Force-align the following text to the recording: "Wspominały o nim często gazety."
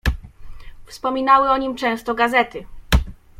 "Wspominały 0.85 1.49
o 1.49 1.57
nim 1.57 1.75
często 1.75 2.13
gazety." 2.15 2.65